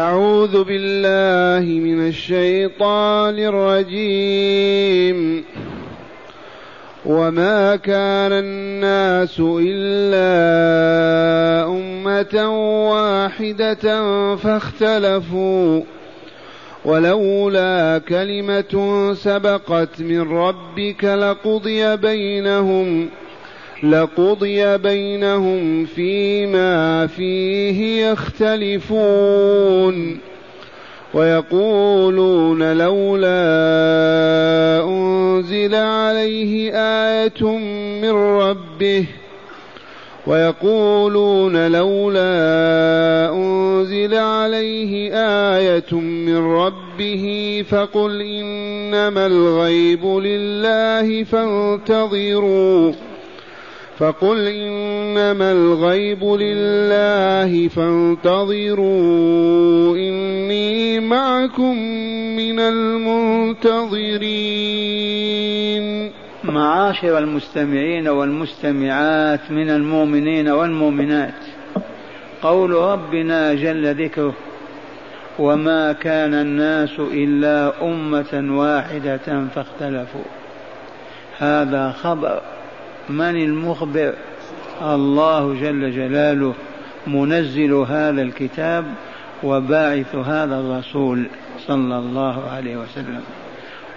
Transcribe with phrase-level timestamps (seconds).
[0.00, 5.44] أعوذ بالله من الشيطان الرجيم.
[7.06, 10.26] وما كان الناس إلا
[11.66, 12.48] أمة
[12.90, 15.82] واحدة فاختلفوا.
[16.84, 23.08] ولولا كلمة سبقت من ربك لقضي بينهم.
[23.82, 29.40] لقضي بينهم فيما فيه يختلفون.
[31.14, 33.30] ويقولون لولا
[34.84, 37.42] أنزل عليه آية
[38.02, 39.04] من ربه.
[40.26, 45.12] ويقولون لولا أنزل عليه
[45.56, 53.09] آية من ربه فقل إنما الغيب لله فانتظروا.
[54.00, 58.86] فقل إنما الغيب لله فانتظروا
[59.96, 61.76] إني معكم
[62.36, 63.80] من المنتظرين.
[66.44, 71.34] معاشر المستمعين والمستمعات من المؤمنين والمؤمنات
[72.42, 74.34] قول ربنا جل ذكره
[75.38, 80.24] وما كان الناس إلا أمة واحدة فاختلفوا.
[81.38, 82.59] هذا خبر.
[83.10, 84.14] من المخبر.
[84.82, 86.54] الله جل جلاله
[87.06, 88.84] منزل هذا الكتاب
[89.42, 91.26] وباعث هذا الرسول
[91.66, 93.22] صلى الله عليه وسلم.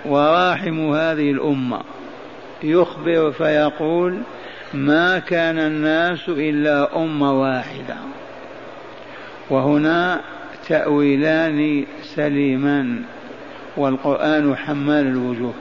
[0.06, 1.82] وراحم هذه الأمة.
[2.64, 4.18] يخبر فيقول
[4.74, 7.96] ما كان الناس إلا أمة واحدة.
[9.50, 10.22] وهنا
[10.68, 13.02] تأويلان سليمان
[13.78, 15.54] والقرآن حمال الوجوه.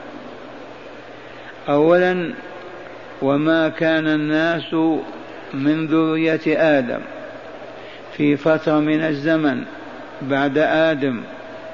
[1.69, 2.33] اولا
[3.23, 4.75] وما كان الناس
[5.55, 7.01] من ذرية آدم
[8.17, 9.65] في فترة من الزمن
[10.23, 11.23] بعد آدم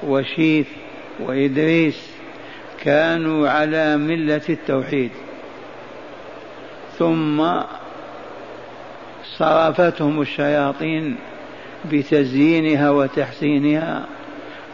[0.07, 0.67] وشيث
[1.19, 2.11] وإدريس
[2.83, 5.11] كانوا على ملة التوحيد.
[6.97, 7.49] ثم
[9.37, 11.15] صرفتهم الشياطين
[11.91, 14.05] بتزيينها وتحسينها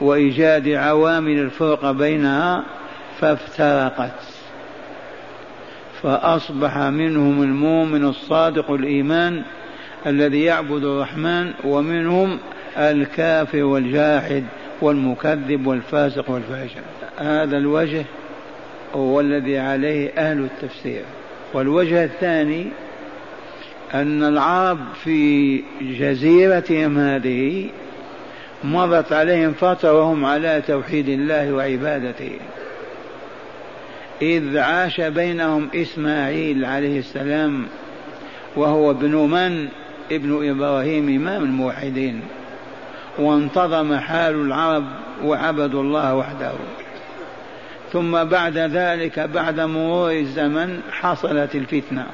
[0.02, 2.64] وإيجاد عوامل الفرق بينها
[3.20, 4.35] فافترقت.
[6.06, 9.44] فأصبح منهم المؤمن الصادق الإيمان
[10.08, 12.38] الذي يعبد الرحمن ومنهم
[12.78, 14.44] الكافر والجاحد
[14.82, 16.82] والمكذب والفاسق والفاجر.
[17.18, 18.06] هذا الوجه
[18.96, 21.02] هو الذي عليه أهل التفسير.
[21.54, 22.68] والوجه الثاني
[23.94, 27.70] أن العرب في جزيرتهم هذه
[28.64, 32.32] مضت عليهم فترة وهم على توحيد الله وعبادته.
[34.22, 37.66] إذ عاش بينهم إسماعيل عليه السلام
[38.56, 39.68] وهو ابن من؟
[40.12, 42.22] ابن إبراهيم إمام الموحدين.
[43.20, 44.86] وانتظم حال العرب
[45.24, 46.54] وعبدوا الله وحده.
[47.94, 52.06] ثم بعد ذلك بعد مرور الزمن حصلت الفتنة.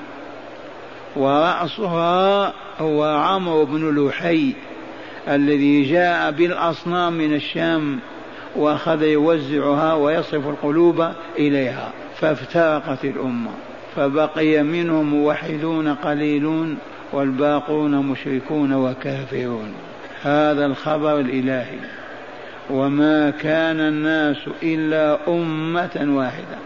[1.15, 4.53] ورأسها هو عمرو بن لحي
[5.27, 7.99] الذي جاء بالأصنام من الشام.
[8.55, 11.07] وأخذ يوزعها ويصرف القلوب
[11.37, 13.51] إليها فافترقت الأمة
[13.95, 16.77] فبقي منهم موحدون قليلون
[17.13, 19.73] والباقون مشركون وكافرون.
[20.23, 21.79] هذا الخبر الإلهي.
[22.69, 26.57] وما كان الناس إلا أمة واحدة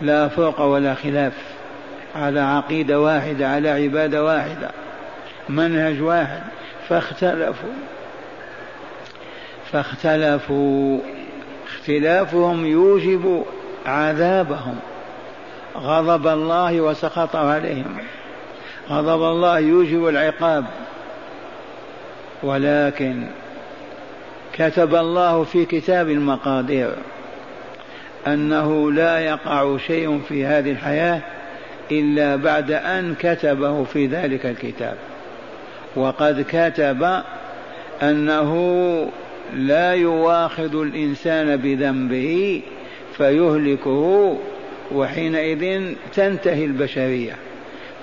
[0.00, 1.32] لا فرق ولا خلاف
[2.16, 4.70] على عقيدة واحدة على عبادة واحدة
[5.48, 6.40] منهج واحد
[6.88, 7.74] فاختلفوا.
[9.72, 10.98] فاختلفوا.
[11.66, 13.44] اختلافهم يوجب
[13.86, 14.76] عذابهم.
[15.76, 17.96] غضب الله وسخط عليهم.
[18.90, 20.64] غضب الله يوجب العقاب.
[22.42, 23.26] ولكن
[24.52, 26.94] كتب الله في كتاب المقادير
[28.26, 31.20] أنه لا يقع شيء في هذه الحياة
[31.90, 34.96] إلا بعد أن كتبه في ذلك الكتاب.
[35.96, 37.22] وقد كتب
[38.02, 38.52] أنه
[39.54, 42.62] لا يواخذ الإنسان بذنبه
[43.16, 44.38] فيهلكه
[44.92, 47.32] وحينئذ تنتهي البشرية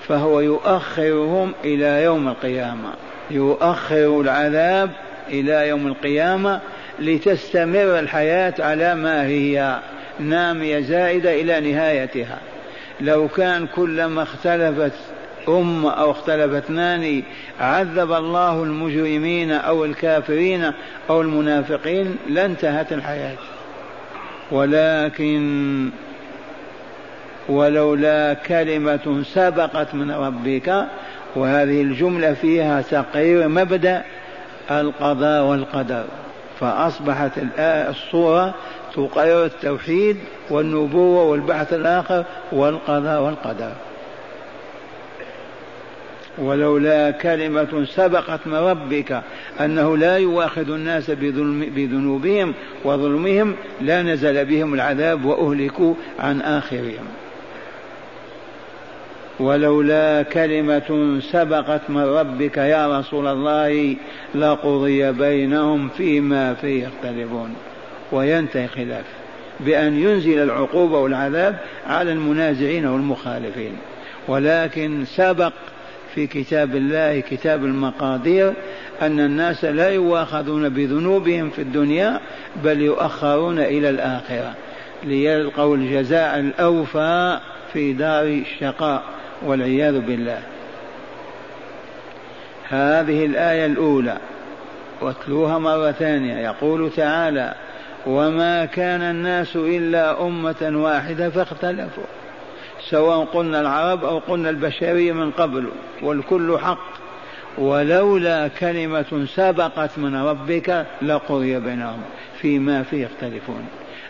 [0.08, 2.92] فهو يؤخرهم إلى يوم القيامة
[3.30, 4.90] يؤخر العذاب
[5.28, 6.60] إلى يوم القيامة
[6.98, 9.78] لتستمر الحياة على ما هي
[10.20, 12.38] نامية زائدة إلى نهايتها.
[13.00, 14.92] لو كان كلما اختلفت
[15.48, 17.22] أمة أو اختلف اثنان
[17.60, 20.72] عذب الله المجرمين أو الكافرين
[21.10, 23.36] أو المنافقين لانتهت الحياة.
[24.50, 25.90] ولكن
[27.48, 30.86] ولولا كلمة سبقت من ربك
[31.36, 34.02] وهذه الجملة فيها تقرير مبدأ
[34.70, 36.04] القضاء والقدر.
[36.60, 38.54] فأصبحت الصورة
[38.94, 40.16] تقرر التوحيد
[40.50, 43.72] والنبوة والبعث الآخر والقضاء والقدر.
[46.38, 49.22] ولولا كلمة سبقت من ربك
[49.60, 52.54] أنه لا يواخذ الناس بذنوبهم
[52.84, 57.04] وظلمهم لا نزل بهم العذاب وأهلكوا عن آخرهم.
[59.40, 63.96] ولولا كلمة سبقت من ربك يا رسول الله
[64.34, 67.54] لقضي بينهم فيما فيه يختلفون.
[68.12, 69.04] وينتهي خلاف
[69.60, 73.72] بأن ينزل العقوبة والعذاب على المنازعين والمخالفين.
[74.28, 75.52] ولكن سبق
[76.14, 78.54] في كتاب الله كتاب المقادير
[79.02, 82.20] أن الناس لا يؤاخذون بذنوبهم في الدنيا
[82.64, 84.54] بل يؤخرون إلى الآخرة.
[85.04, 87.38] ليلقوا الجزاء الأوفى
[87.72, 89.02] في دار الشقاء
[89.46, 90.38] والعياذ بالله.
[92.68, 94.18] هذه الآية الأولى.
[95.00, 96.34] واتلوها مرة ثانية.
[96.34, 97.54] يقول تعالى
[98.06, 102.23] وما كان الناس إلا أمة واحدة فاختلفوا.
[102.90, 105.68] سواء قلنا العرب أو قلنا البشرية من قبل
[106.02, 107.04] والكل حق.
[107.58, 112.02] ولولا كلمة سبقت من ربك لقضي بينهم
[112.40, 113.66] فيما فيه يختلفون.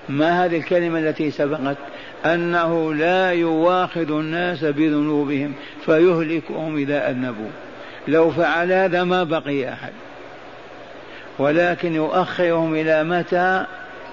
[0.09, 1.77] ما هذه الكلمة التي سبقت؟
[2.25, 5.53] أنه لا يواخذ الناس بذنوبهم
[5.87, 7.51] فيهلكهم إذا أذنبوا.
[8.09, 9.93] لو فعل هذا ما بقي أحد.
[11.39, 13.67] ولكن يؤخرهم إلى متى؟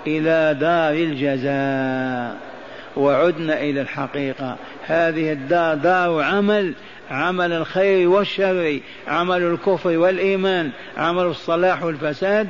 [0.07, 2.50] إلى دار الجزاء.
[2.97, 4.55] وعدنا إلى الحقيقة.
[4.85, 6.73] هذه الدار دار عمل
[7.11, 12.47] عمل الخير والشر عمل الكفر والإيمان عمل الصلاح والفساد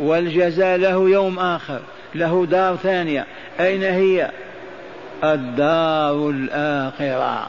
[0.00, 1.80] والجزاء له يوم آخر
[2.14, 3.26] له دار ثانية.
[3.60, 4.30] أين هي؟
[5.24, 7.46] الدار الآخرة.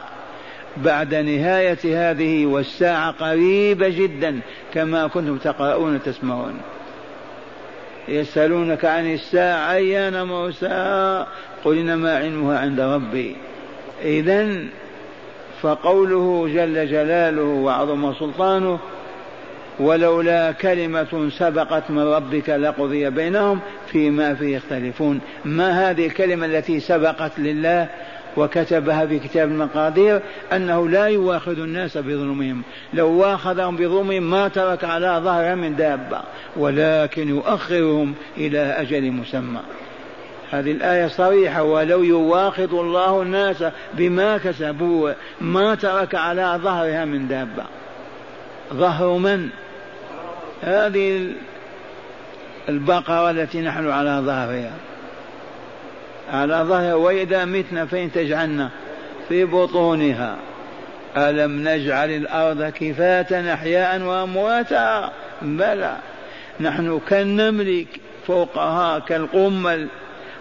[0.78, 4.40] بعد نهاية هذه والساعة قريبة جدا
[4.74, 6.58] كما كنتم تقرؤون تسمعون
[8.08, 11.26] يسألونك عن الساعة أيان موسى؟
[11.66, 13.36] قل إنما علمها عند ربي.
[14.04, 14.58] إذا
[15.62, 18.80] فقوله جل جلاله وعظم سلطانه
[19.80, 23.60] ولولا كلمة سبقت من ربك لقضي بينهم
[23.92, 25.20] فيما فيه يختلفون.
[25.46, 27.88] ما هذه الكلمة التي سبقت لله
[28.38, 30.22] وكتبها في كتاب المقادير؟
[30.54, 32.62] أنه لا يواخذ الناس بظلمهم.
[32.94, 36.22] لو واخذهم بظلمهم ما ترك على ظهرها من دابة
[36.56, 39.60] ولكن يؤخرهم إلى أجل مسمى.
[40.51, 43.63] هذه الآية صريحة ولو يواخذ الله الناس
[43.94, 45.12] بما كسبوا
[45.42, 47.63] ما ترك على ظهرها من دابة.
[48.74, 49.50] ظهر من؟
[50.62, 51.31] هذه
[52.69, 54.74] البقرة التي نحن على ظهرها.
[56.33, 58.69] على ظهرها وإذا متنا فين تجعلنا
[59.30, 60.38] في بطونها.
[61.18, 65.12] ألم نجعل الأرض كفاة أحياء وأمواتا؟
[65.42, 65.97] بلى.
[66.59, 67.86] نحن كالنمل
[68.27, 69.88] فوقها كالقمل.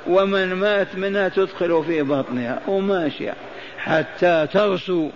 [0.06, 2.60] ومن مات منها تدخل في بطنها.
[2.68, 3.34] وماشية.
[3.78, 5.08] حتى ترسو.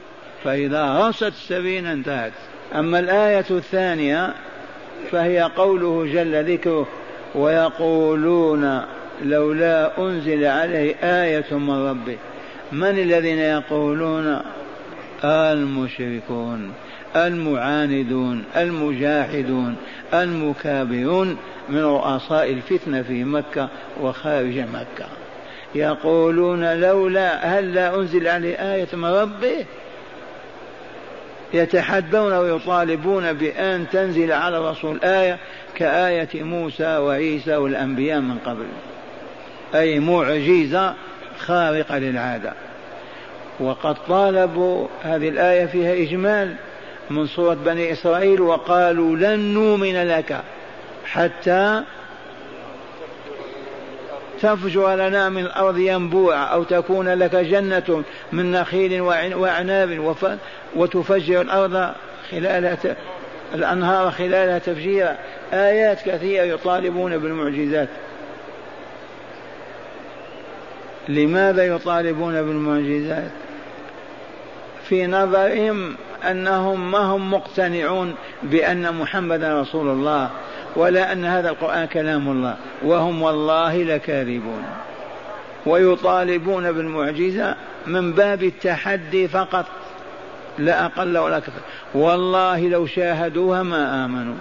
[0.45, 2.33] فإذا رست السفينة انتهت.
[2.75, 4.35] أما الآية الثانية
[5.11, 6.87] فهي قوله جل ذكره
[7.35, 8.83] ويقولون
[9.25, 12.17] لولا أنزل عليه آية من ربه.
[12.73, 14.41] من الذين يقولون؟
[15.25, 16.73] المشركون.
[17.27, 19.77] المعاندون المجاحدون
[20.15, 21.37] المكابرون
[21.69, 23.69] من رؤساء الفتنة في مكة
[24.01, 25.07] وخارج مكة.
[25.75, 29.65] يقولون لولا هل لا أنزل عليه آية من ربه؟
[31.55, 35.39] يتحدون ويطالبون بأن تنزل على الرسول آية
[35.75, 38.67] كآية موسى وعيسى والأنبياء من قبل.
[39.75, 40.95] أي معجزة
[41.39, 42.53] خارقة للعادة.
[43.61, 46.55] وقد طالبوا هذه الآية فيها إجمال.
[47.11, 50.43] من سورة بني إسرائيل وقالوا لن نؤمن لك
[51.05, 51.83] حتى
[54.43, 59.01] تفجر لنا من الأرض ينبوعا أو تكون لك جنة من نخيل
[59.35, 60.15] وأعناب
[60.77, 61.93] وتفجر الأرض
[62.31, 62.79] خلالها
[63.55, 65.17] الأنهار خلالها تفجيرا
[65.53, 67.89] آيات كثيرة يطالبون بالمعجزات.
[71.09, 73.31] لماذا يطالبون بالمعجزات؟
[74.89, 80.31] في نظرهم أنهم ما هم مقتنعون بأن محمدا رسول الله
[80.77, 84.63] ولا أن هذا القرآن كلام الله وهم والله لكاذبون.
[85.67, 87.55] ويطالبون بالمعجزة
[87.87, 89.67] من باب التحدي فقط
[90.59, 91.61] لا أقل ولا كثر
[91.95, 94.37] والله لو شاهدوها ما آمنوا.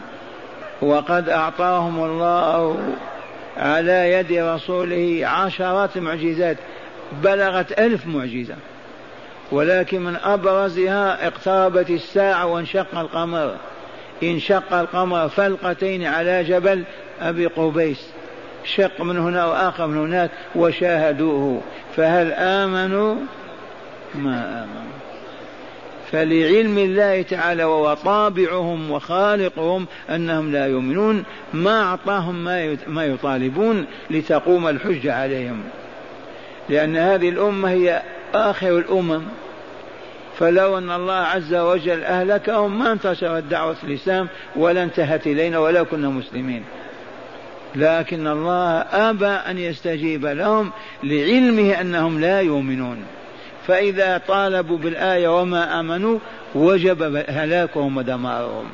[0.82, 2.78] وقد أعطاهم الله
[3.58, 6.58] على يد رسوله عشرات معجزات
[7.24, 8.56] بلغت ألف معجزة.
[9.51, 13.56] ولكن من أبرزها اقتربت الساعة وانشق القمر.
[14.24, 16.84] انشق القمر فلقتين على جبل
[17.22, 18.08] أبي قبيس.
[18.63, 21.62] شق من هنا وآخر من هناك وشاهدوه.
[21.96, 23.16] فهل آمنوا؟
[24.16, 24.88] ما آمنوا.
[26.12, 31.24] فلعلم الله تعالى وهو طابعهم وخالقهم أنهم لا يؤمنون
[31.54, 32.44] ما أعطاهم
[32.88, 35.63] ما يطالبون لتقوم الحجة عليهم.
[36.70, 38.01] لأن هذه الأمة هي
[38.34, 39.22] آخر الأمم
[40.40, 46.10] فلو أن الله عز وجل أهلكهم ما انتشرت دعوة الإسلام ولا انتهت إلينا ولا كنا
[46.10, 46.64] مسلمين.
[47.76, 50.72] لكن الله أبى أن يستجيب لهم
[51.04, 52.98] لعلمه أنهم لا يؤمنون.
[53.68, 56.20] فإذا طالبوا بالآية وما آمنوا
[56.56, 58.66] وجب هلاكهم ودمارهم.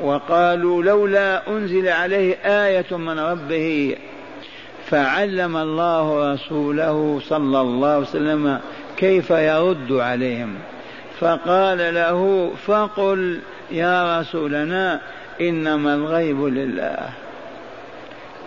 [0.00, 3.96] وقالوا لولا أنزل عليه آية من ربه
[4.90, 8.60] فعلم الله رسوله صلى الله عليه وسلم
[8.96, 10.54] كيف يرد عليهم.
[11.20, 13.40] فقال له فقل
[13.70, 15.00] يا رسولنا
[15.40, 17.08] إنما الغيب لله.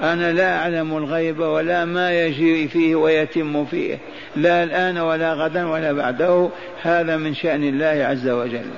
[0.03, 3.97] أنا لا أعلم الغيب ولا ما يجري فيه ويتم فيه
[4.35, 6.49] لا الآن ولا غدا ولا بعده
[6.81, 8.71] هذا من شأن الله عز وجل.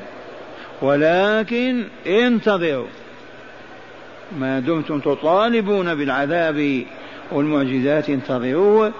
[0.82, 2.88] ولكن انتظروا
[4.39, 6.84] ما دمتم تطالبون بالعذاب
[7.33, 8.91] والمعجزات انتظروه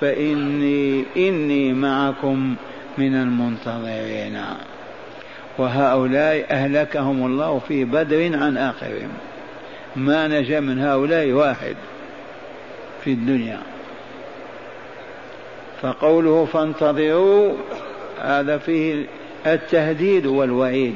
[0.00, 2.54] فإني إني معكم
[2.98, 4.40] من المنتظرين.
[5.58, 9.08] وهؤلاء أهلكهم الله في بدر عن آخرهم.
[9.96, 11.76] ما نجا من هؤلاء واحد
[13.04, 13.60] في الدنيا.
[15.82, 17.52] فقوله فانتظروا
[18.20, 19.06] هذا فيه
[19.46, 20.94] التهديد والوعيد.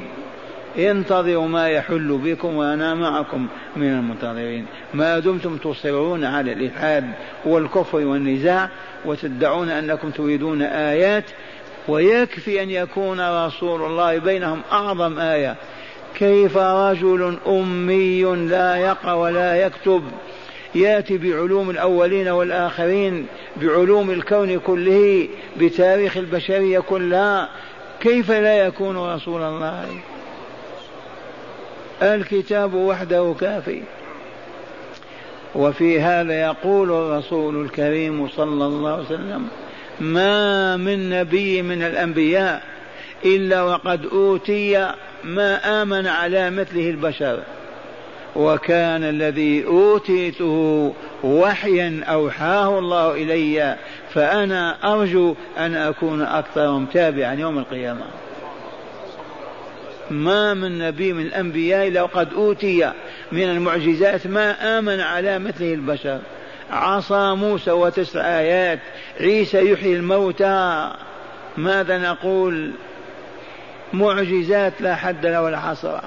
[0.79, 4.65] انتظروا ما يحل بكم وأنا معكم من المنتظرين.
[4.93, 7.05] ما دمتم تصرون على الإلحاد
[7.45, 8.69] والكفر والنزاع
[9.05, 11.23] وتدعون أنكم تريدون آيات
[11.87, 15.55] ويكفي أن يكون رسول الله بينهم أعظم آية.
[16.15, 20.03] كيف رجل أمي لا يقرأ ولا يكتب؟
[20.75, 23.25] يأتي بعلوم الأولين والآخرين
[23.61, 25.27] بعلوم الكون كله
[25.59, 27.49] بتاريخ البشرية كلها.
[27.99, 29.85] كيف لا يكون رسول الله؟
[32.01, 33.81] الكتاب وحده كافي.
[35.55, 39.47] وفي هذا يقول الرسول الكريم صلى الله عليه وسلم
[39.99, 42.63] ما من نبي من الأنبياء
[43.25, 47.39] إلا وقد أوتي ما آمن على مثله البشر.
[48.35, 53.75] وكان الذي أوتيته وحيا أوحاه الله إلي
[54.13, 58.05] فأنا أرجو أن أكون أكثرهم تابعا يوم القيامة.
[60.11, 62.91] ما من نبي من الأنبياء إلا وقد أوتي
[63.31, 66.19] من المعجزات ما آمن على مثله البشر.
[66.71, 68.79] عصا موسى وتسع آيات.
[69.19, 70.91] عيسى يحيي الموتى.
[71.57, 72.71] ماذا نقول؟
[73.93, 75.99] معجزات لا حد لها ولا حصر.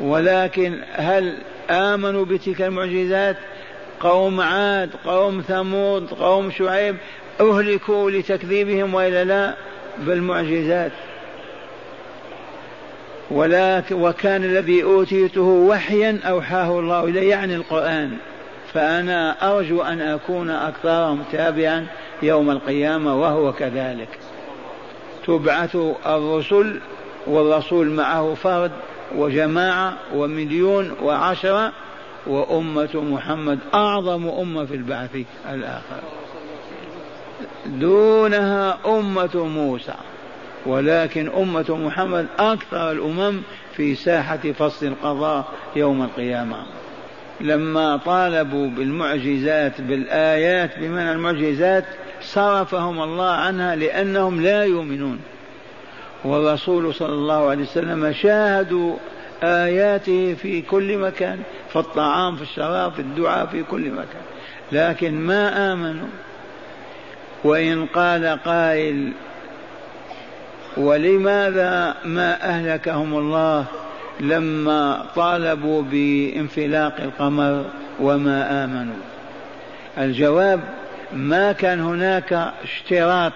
[0.00, 1.34] ولكن هل
[1.70, 3.36] آمنوا بتلك المعجزات؟
[4.00, 6.96] قوم عاد قوم ثمود قوم شعيب
[7.40, 9.54] أهلكوا لتكذيبهم وإلا لا؟
[9.98, 10.92] بالمعجزات
[13.92, 18.16] وكان الذي أوتيته وحيا أوحاه الله إلي يعني القرآن.
[18.72, 21.86] فأنا أرجو أن أكون أكثرهم تابعا
[22.22, 24.08] يوم القيامة وهو كذلك.
[25.26, 26.80] تبعث الرسل
[27.26, 28.70] والرسول معه فرد
[29.16, 31.72] وجماعة ومليون وعشرة
[32.26, 35.10] وأمة محمد أعظم أمة في البعث
[35.50, 36.00] الآخر.
[37.66, 39.94] دونها أمة موسى.
[40.66, 43.42] ولكن أمة محمد أكثر الأمم
[43.76, 45.44] في ساحة فصل القضاء
[45.76, 46.56] يوم القيامة.
[47.40, 51.84] لما طالبوا بالمعجزات بالآيات بمعنى المعجزات
[52.20, 55.18] صرفهم الله عنها لأنهم لا يؤمنون.
[56.24, 58.96] والرسول صلى الله عليه وسلم شاهدوا
[59.42, 61.38] آياته في كل مكان
[61.68, 64.22] في الطعام في الشراب في الدعاء في كل مكان.
[64.72, 66.08] لكن ما آمنوا.
[67.44, 69.12] وإن قال قائل
[70.78, 73.64] ولماذا ما أهلكهم الله
[74.20, 77.64] لما طالبوا بانفلاق القمر
[78.00, 78.96] وما آمنوا؟
[79.98, 80.60] الجواب
[81.12, 83.32] ما كان هناك اشتراط.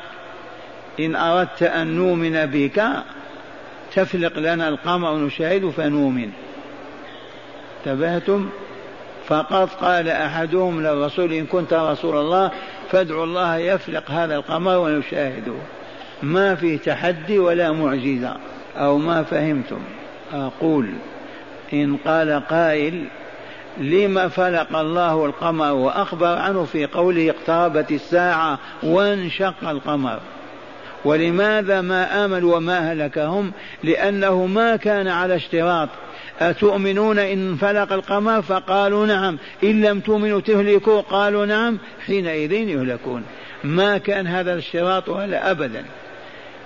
[1.01, 2.83] إن أردت أن نؤمن بك
[3.95, 6.31] تفلق لنا القمر نشاهد فنؤمن.
[7.87, 8.49] انتبهتم؟
[9.27, 12.51] فقط قال أحدهم للرسول إن كنت رسول الله
[12.91, 15.55] فادعوا الله يفلق هذا القمر ونشاهده.
[16.23, 18.37] ما في تحدي ولا معجزة
[18.77, 19.81] أو ما فهمتم.
[20.33, 20.89] أقول
[21.73, 23.05] إن قال قائل
[23.79, 30.21] لما فلق الله القمر وأخبر عنه في قوله اقتربت الساعة وانشق القمر.
[31.05, 33.53] ولماذا ما آمنوا وما هلكهم؟
[33.85, 35.89] لأنه ما كان على اشتراط.
[36.41, 39.39] أتؤمنون إن انفلق القمر؟ فقالوا نعم.
[39.65, 41.79] إن لم تؤمنوا تهلكوا؟ قالوا نعم.
[42.07, 43.23] حينئذ يهلكون.
[43.65, 45.85] ما كان هذا الاشتراط ولا أبدا.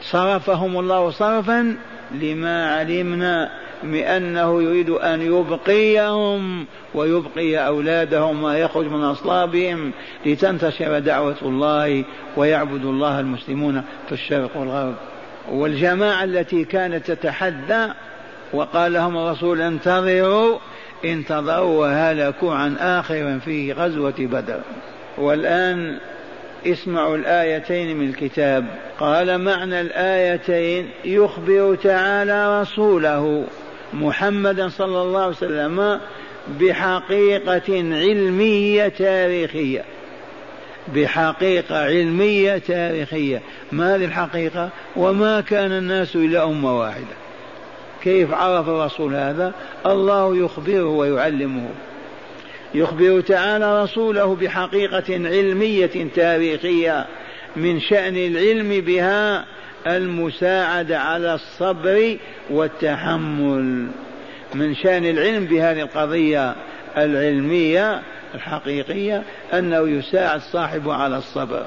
[0.03, 1.77] صرفهم الله صرفا
[2.15, 3.51] لما علمنا
[3.83, 9.93] بأنه يريد أن يبقيهم ويبقي أولادهم ما يخرج من أصلابهم
[10.27, 12.05] لتنتشر دعوة الله
[12.37, 14.95] ويعبد الله المسلمون في الشرق والغرب.
[15.51, 17.89] والجماعة التي كانت تتحدى
[18.53, 20.59] وقال لهم الرسول انتظروا
[21.05, 24.61] انتظروا وهلكوا عن آخر في غزوة بدر.
[25.19, 25.99] والآن
[26.67, 28.67] اسمعوا الآيتين من الكتاب.
[29.01, 33.45] قال معنى الآيتين يخبر تعالى رسوله
[33.95, 36.01] محمدا صلى الله عليه وسلم
[36.61, 39.85] بحقيقة علمية تاريخية.
[40.95, 43.43] بحقيقة علمية تاريخية.
[43.73, 47.17] ما هذه الحقيقة؟ وما كان الناس إلا أمة واحدة.
[48.03, 49.53] كيف عرف الرسول هذا؟
[49.87, 51.69] الله يخبره ويعلمه.
[52.77, 57.07] يخبر تعالى رسوله بحقيقة علمية تاريخية
[57.57, 59.45] من شأن العلم بها
[59.87, 62.17] المساعدة على الصبر
[62.51, 63.87] والتحمل.
[64.55, 66.55] من شأن العلم بهذه القضية
[66.97, 68.03] العلمية
[68.35, 71.67] الحقيقية أنه يساعد صاحبه على الصبر.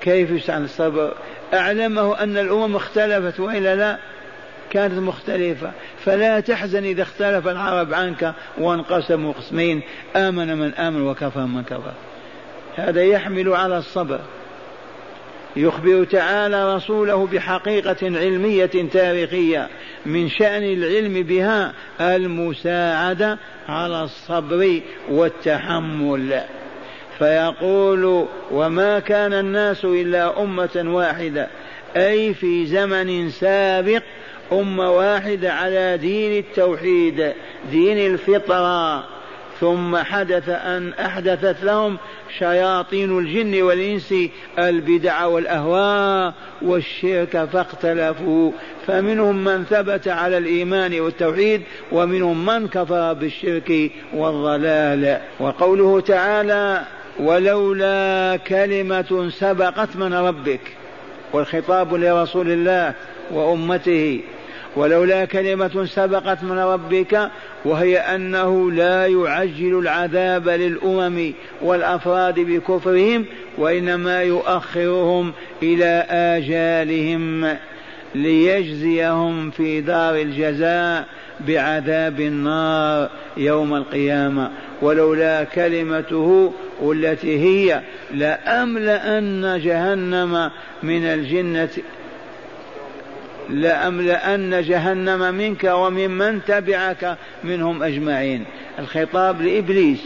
[0.00, 1.14] كيف يساعد الصبر؟
[1.54, 3.98] أعلمه أن الأمم اختلفت وإلا لا؟
[4.70, 5.70] كانت مختلفة.
[6.06, 9.82] فلا تحزن إذا اختلف العرب عنك وانقسموا قسمين
[10.16, 11.92] آمن من آمن وكفر من كفر.
[12.76, 14.20] هذا يحمل على الصبر.
[15.56, 19.68] يخبر تعالى رسوله بحقيقة علمية تاريخية
[20.06, 26.40] من شأن العلم بها المساعدة على الصبر والتحمل.
[27.18, 31.48] فيقول وما كان الناس إلا أمة واحدة
[31.96, 34.02] أي في زمن سابق
[34.52, 37.32] أمة واحدة على دين التوحيد
[37.70, 39.04] دين الفطرة.
[39.60, 41.96] ثم حدث أن أحدثت لهم
[42.38, 44.14] شياطين الجن والإنس
[44.58, 48.52] البدع والأهواء والشرك فاختلفوا.
[48.86, 55.20] فمنهم من ثبت على الإيمان والتوحيد ومنهم من كفر بالشرك والضلال.
[55.40, 56.84] وقوله تعالى
[57.18, 60.60] ولولا كلمة سبقت من ربك
[61.32, 62.94] والخطاب لرسول الله
[63.30, 64.20] وأمته
[64.76, 67.30] ولولا كلمة سبقت من ربك
[67.64, 73.24] وهي أنه لا يعجل العذاب للأمم والأفراد بكفرهم
[73.58, 77.56] وإنما يؤخرهم إلى آجالهم
[78.14, 81.04] ليجزيهم في دار الجزاء
[81.40, 84.50] بعذاب النار يوم القيامة.
[84.82, 87.80] ولولا كلمته والتي هي
[88.14, 90.50] لأملأن جهنم
[90.82, 91.68] من الجنة
[93.50, 98.44] لأملأن جهنم منك وممن تبعك منهم أجمعين.
[98.78, 100.02] الخطاب لإبليس.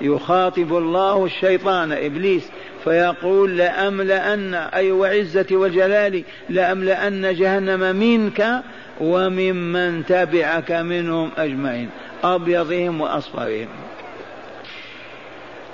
[0.00, 2.50] يخاطب الله الشيطان إبليس
[2.84, 8.62] فيقول لأملأن أي وعزتي وجلالي لأملأن جهنم منك
[9.00, 11.88] وممن تبعك منهم أجمعين.
[12.24, 13.68] أبيضهم وأصفرهم.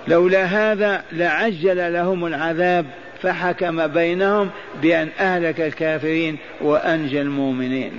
[0.08, 2.86] لولا هذا لعجل لهم العذاب
[3.22, 4.50] فحكم بينهم
[4.82, 7.92] بأن أهلك الكافرين وأنجى المؤمنين.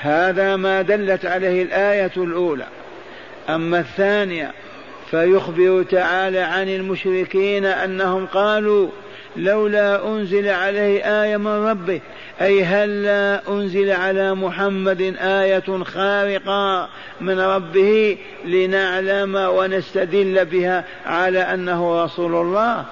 [0.00, 2.66] هذا ما دلت عليه الآية الأولى.
[3.48, 4.52] أما الثانية
[5.10, 8.88] فيخبر تعالى عن المشركين أنهم قالوا
[9.36, 12.00] لولا أنزل عليه آية من ربه
[12.40, 16.88] أي هلا أنزل على محمد آية خارقة
[17.20, 22.84] من ربه لنعلم ونستدل بها على أنه رسول الله؟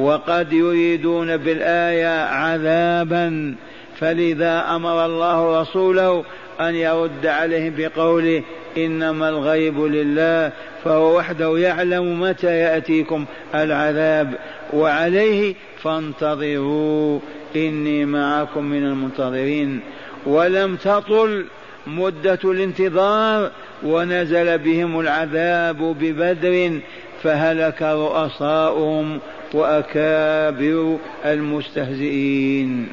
[0.00, 3.54] وقد يريدون بالآية عذابا
[3.98, 6.24] فلذا أمر الله رسوله
[6.60, 8.42] أن يرد عليهم بقوله
[8.76, 10.52] إنما الغيب لله
[10.84, 14.34] فهو وحده يعلم متى يأتيكم العذاب.
[14.72, 17.20] وعليه فانتظروا
[17.56, 19.80] إني معكم من المنتظرين.
[20.26, 21.44] ولم تطل
[21.86, 23.50] مدة الانتظار
[23.82, 26.80] ونزل بهم العذاب ببدر
[27.22, 29.20] فهلك رؤساؤهم
[29.54, 32.88] وأكابر المستهزئين.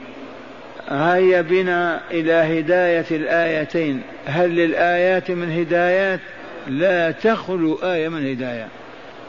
[0.89, 4.01] هيا بنا إلى هداية الآيتين.
[4.25, 6.19] هل للآيات من هدايات؟
[6.67, 8.67] لا تخلو آية من هداية.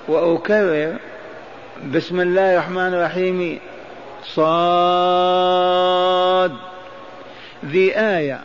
[0.09, 0.97] وأكرر
[1.95, 3.59] بسم الله الرحمن الرحيم.
[4.25, 4.49] صاد.
[7.67, 8.41] ذي آية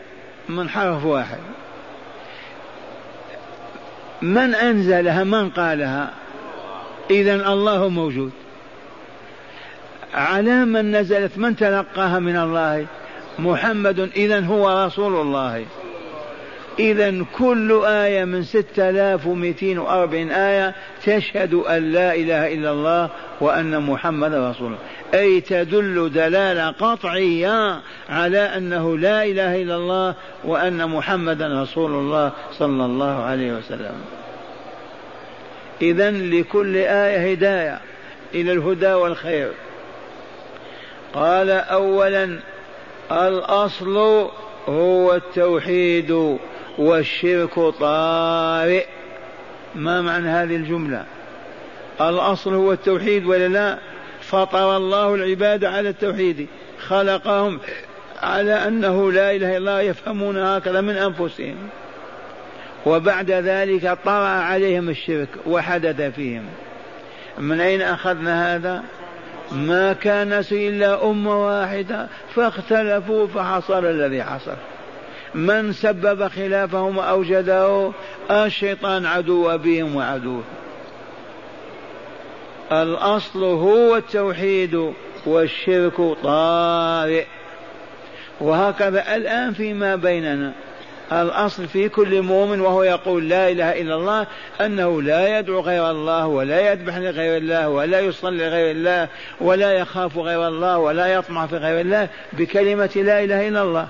[0.49, 1.39] من حرف واحد.
[4.21, 6.09] من أنزلها؟ من قالها؟
[7.11, 8.31] إذا الله موجود.
[10.13, 12.85] على من نزلت من تلقاها من الله؟
[13.39, 15.65] محمد إذا هو رسول الله.
[16.79, 23.09] إذا كل آية من ستة آلاف ومئتين وأربعين آية تشهد أن لا إله إلا الله
[23.41, 24.77] وأن محمد رسول الله.
[25.13, 32.85] أي تدل دلالة قطعية على أنه لا إله إلا الله وأن محمدا رسول الله صلى
[32.85, 33.95] الله عليه وسلم.
[35.81, 37.79] إذا لكل آية هداية
[38.33, 39.51] إلى الهدى والخير.
[41.13, 42.39] قال أولا
[43.11, 43.97] الأصل
[44.67, 46.37] هو التوحيد
[46.77, 48.85] والشرك طارئ.
[49.75, 51.05] ما معنى هذه الجملة؟
[52.01, 53.77] الأصل هو التوحيد ولا لا؟
[54.21, 56.47] فطر الله العباد على التوحيد
[56.87, 57.59] خلقهم
[58.21, 61.55] على أنه لا إله إلا الله يفهمون هكذا من أنفسهم.
[62.85, 66.45] وبعد ذلك طرأ عليهم الشرك وحدث فيهم.
[67.37, 68.83] من أين أخذنا هذا؟
[69.51, 74.55] ما كان إلا أمة واحدة فاختلفوا فحصل الذي حصل.
[75.35, 77.91] من سبب خلافهم وأوجده
[78.31, 80.43] الشيطان عدو أبيهم وعدوه.
[82.71, 84.93] الأصل هو التوحيد
[85.25, 87.25] والشرك طارئ.
[88.41, 90.53] وهكذا الآن فيما بيننا.
[91.21, 94.27] الأصل في كل مؤمن وهو يقول لا إله إلا الله
[94.61, 99.07] أنه لا يدعو غير الله ولا يذبح لغير الله ولا يصلي لغير الله
[99.41, 103.87] ولا يخاف غير الله ولا يطمع في غير الله بكلمة لا إله إلا الله.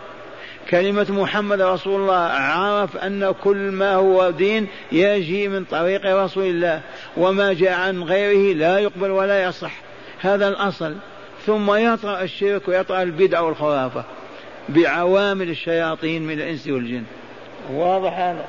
[0.69, 6.81] كلمة محمد رسول الله عرف أن كل ما هو دين يجي من طريق رسول الله
[7.17, 9.71] وما جاء عن غيره لا يقبل ولا يصح.
[10.19, 10.95] هذا الأصل.
[11.45, 14.03] ثم يطرأ الشرك ويطرأ البدع والخرافة.
[14.69, 17.03] بعوامل الشياطين من الإنس والجن.
[17.71, 18.45] واضح هذا.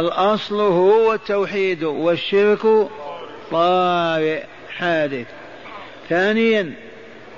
[0.00, 2.88] الأصل هو التوحيد والشرك
[3.50, 4.42] طارئ
[4.78, 5.26] حادث.
[6.08, 6.72] ثانيا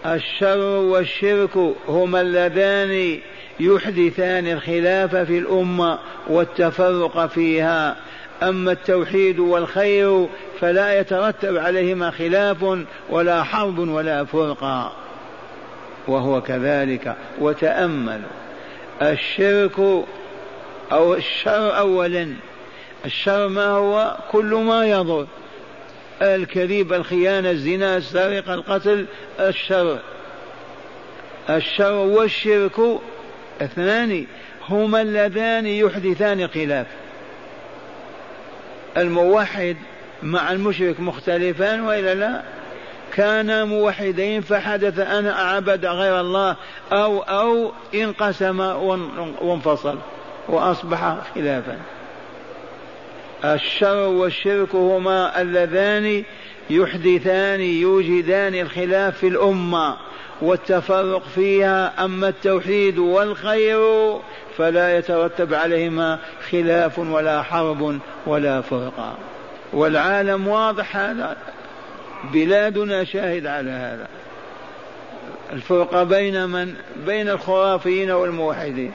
[0.07, 3.19] الشر والشرك هما اللذان
[3.61, 7.97] يحدثان الخلاف في الأمة والتفرق فيها.
[8.43, 10.27] أما التوحيد والخير
[10.61, 12.79] فلا يترتب عليهما خلاف
[13.11, 14.93] ولا حرب ولا فرقة.
[16.07, 18.31] وهو كذلك وتأملوا
[19.03, 19.79] الشرك
[20.93, 22.35] أو الشر أولا.
[23.05, 25.27] الشر ما هو؟ كل ما يضر.
[26.23, 29.07] الكذب الخيانة الزنا السرقة القتل
[29.41, 29.99] الشر.
[31.51, 32.81] الشر والشرك
[33.63, 34.27] اثنان.
[34.69, 36.87] هما اللذان يحدثان الخلاف
[38.97, 39.77] الموحد
[40.23, 42.43] مع المشرك مختلفان وإلا لا؟
[43.15, 46.57] كانا موحدين فحدث أنا أعبد غير الله
[46.93, 48.61] أو أو انقسم
[49.41, 49.99] وانفصل
[50.49, 51.79] وأصبح خلافا.
[53.45, 56.25] الشر والشرك هما اللذان
[56.71, 59.97] يحدثان يوجدان الخلاف في الأمة
[60.43, 62.05] والتفرق فيها.
[62.05, 64.17] أما التوحيد والخير
[64.57, 66.19] فلا يترتب عليهما
[66.51, 69.15] خلاف ولا حرب ولا فرقة.
[69.73, 71.37] والعالم واضح هذا.
[72.33, 74.09] بلادنا شاهد على هذا.
[75.53, 76.75] الفرقة بين من
[77.07, 78.93] بين الخرافيين والموحدين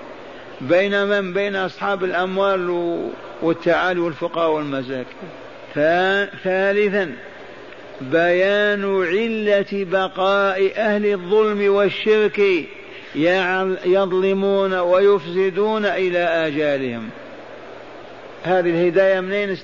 [0.61, 2.69] بين من بين أصحاب الأموال
[3.41, 5.29] والتعالي والفقراء والمساكين.
[6.43, 7.15] ثالثا
[8.01, 12.41] بيان علة بقاء أهل الظلم والشرك
[13.85, 17.09] يظلمون ويفسدون إلى آجالهم.
[18.43, 19.57] هذه الهداية منين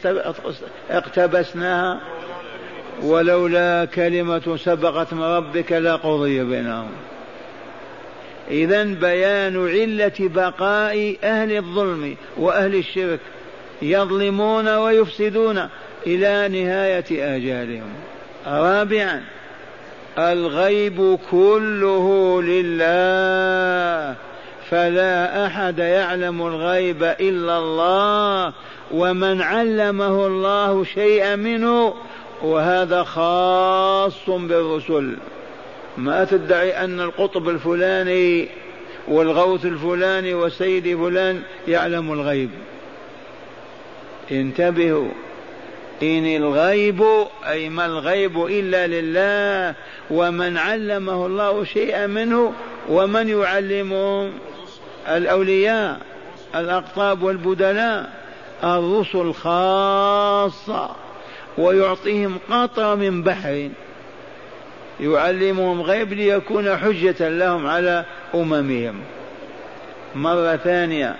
[0.89, 1.99] اقتبسناها؟
[3.01, 6.91] ولولا كلمة سبقت من ربك لقضي بينهم.
[8.51, 13.19] إذا بيان علة بقاء أهل الظلم وأهل الشرك
[13.81, 15.67] يظلمون ويفسدون
[16.07, 17.89] إلى نهاية آجالهم.
[18.47, 19.21] رابعا
[20.17, 24.15] الغيب كله لله.
[24.71, 28.53] فلا أحد يعلم الغيب إلا الله
[28.91, 31.93] ومن علمه الله شيئا منه
[32.43, 35.17] وهذا خاص بالرسل.
[35.97, 38.47] ما تدعي أن القطب الفلاني
[39.07, 42.49] والغوث الفلاني وسيد فلان يعلم الغيب.
[44.31, 45.09] انتبهوا.
[46.03, 47.03] إن الغيب
[47.49, 49.75] أي ما الغيب إلا لله
[50.11, 52.53] ومن علمه الله شيئا منه
[52.89, 54.31] ومن يعلمهم
[55.07, 55.99] الأولياء
[56.55, 58.09] الأقطاب والبدلاء
[58.63, 60.90] الرسل خاصة.
[61.57, 63.69] ويعطيهم قطرة من بحر.
[64.99, 68.95] يعلمهم غيب ليكون حجة لهم على أممهم.
[70.15, 71.15] مرة ثانية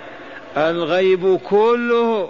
[0.57, 2.29] الغيب كله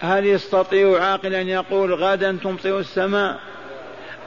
[0.00, 3.38] هل يستطيع عاقل أن يقول غدا تمطر السماء؟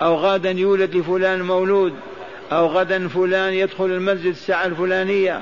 [0.01, 1.93] أو غدا يولد لفلان مولود؟
[2.51, 5.41] أو غدا فلان يدخل المسجد الساعة الفلانية؟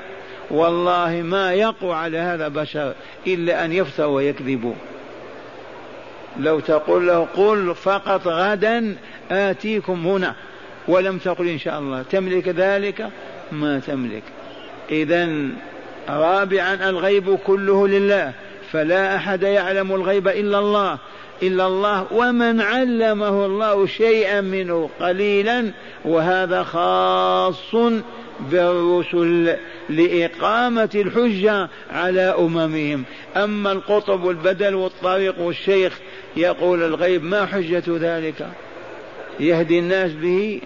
[0.50, 2.92] والله ما يقوى على هذا بشر
[3.26, 4.74] إلا أن يفتروا ويكذبوا.
[6.38, 8.96] لو تقول له قل فقط غدا
[9.30, 10.34] آتيكم هنا
[10.88, 12.02] ولم تقل إن شاء الله.
[12.02, 13.08] تملك ذلك؟
[13.52, 14.22] ما تملك.
[14.90, 15.28] إذا
[16.08, 18.32] رابعا الغيب كله لله.
[18.72, 20.98] فلا أحد يعلم الغيب إلا الله.
[21.42, 25.70] إلا الله ومن علمه الله شيئا منه قليلا
[26.04, 27.74] وهذا خاص
[28.40, 29.56] بالرسل
[29.88, 33.04] لإقامة الحجة على أممهم.
[33.36, 35.98] أما القطب والبدل والطريق والشيخ
[36.36, 38.48] يقول الغيب ما حجة ذلك؟
[39.40, 40.60] يهدي الناس به